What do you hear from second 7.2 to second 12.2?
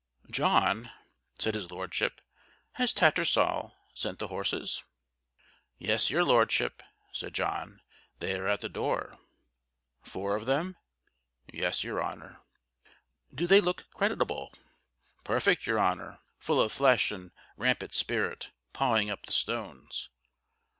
John, "they are at the door?" "Four of them?" "Yes, your